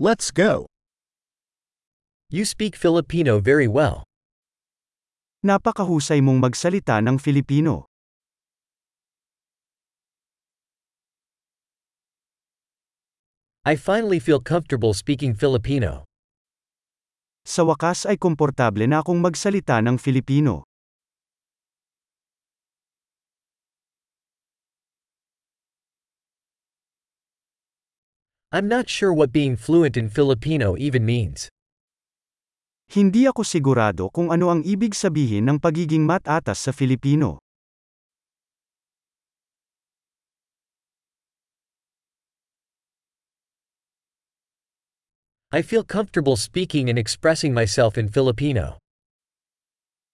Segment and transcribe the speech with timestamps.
[0.00, 0.64] Let's go.
[2.32, 4.08] You speak Filipino very well.
[5.44, 7.84] Napakahusay mong magsalita ng Filipino.
[13.68, 16.08] I finally feel comfortable speaking Filipino.
[17.44, 20.69] Sa wakas ay komportable na akong magsalita ng Filipino.
[28.50, 31.46] I'm not sure what being fluent in Filipino even means.
[32.90, 37.38] Hindi ako sigurado kung ano ang ibig sabihin ng pagiging matatas sa Filipino.
[45.54, 48.82] I feel comfortable speaking and expressing myself in Filipino.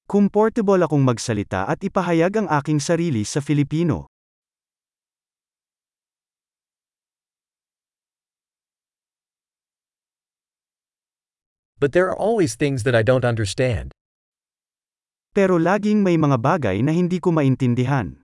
[0.05, 4.13] Comfortable akong magsalita at ipahayag ang aking sarili sa Filipino.
[11.77, 13.93] But there are always things that I don't understand.
[15.37, 18.25] Pero laging may mga bagay na hindi ko maintindihan.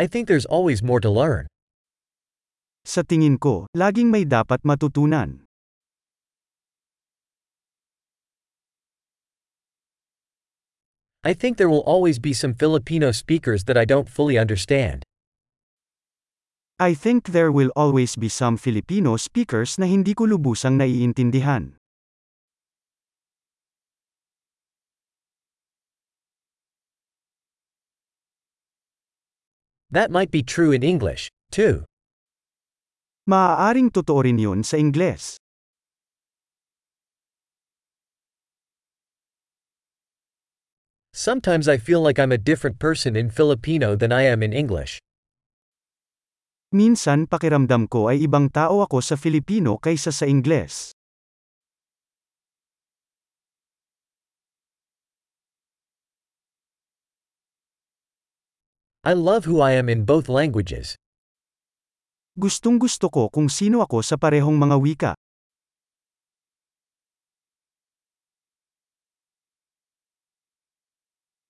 [0.00, 1.44] I think there's always more to learn.
[2.88, 5.44] Sa tingin ko, laging may dapat matutunan.
[11.20, 15.04] I think there will always be some Filipino speakers that I don't fully understand.
[16.82, 21.78] I think there will always be some Filipino speakers na hindi ko lubusang naiintindihan.
[29.94, 31.86] That might be true in English, too.
[33.30, 35.38] Maaaring totoo rin yun sa Ingles.
[41.14, 44.98] Sometimes I feel like I'm a different person in Filipino than I am in English.
[46.72, 50.96] Minsan pakiramdam ko ay ibang tao ako sa Filipino kaysa sa Ingles.
[59.04, 60.96] I love who I am in both languages.
[62.40, 65.12] Gustong gusto ko kung sino ako sa parehong mga wika.